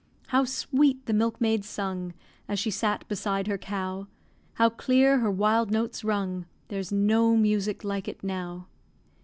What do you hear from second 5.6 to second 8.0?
notes rung; There's no music